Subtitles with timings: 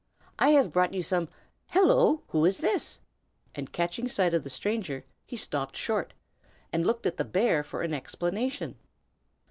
[0.39, 1.29] I have brought you some
[1.67, 2.23] hello!
[2.29, 3.01] who is this?"
[3.53, 6.15] And catching sight of the stranger, he stopped short,
[6.73, 8.79] and looked at the bear for an explanation.